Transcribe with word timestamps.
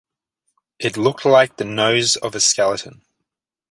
It 0.79 0.97
looked 0.97 1.25
like 1.25 1.57
the 1.57 1.63
nose 1.63 2.15
of 2.15 2.33
a 2.33 2.39
skeleton. 2.39 3.03